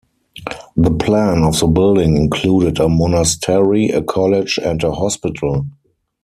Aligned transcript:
The 0.75 0.89
plan 0.89 1.43
of 1.43 1.59
the 1.59 1.67
building 1.67 2.17
included 2.17 2.79
a 2.79 2.89
monastery, 2.89 3.89
a 3.89 4.01
college, 4.01 4.57
and 4.57 4.83
a 4.83 4.91
hospital. 4.93 5.67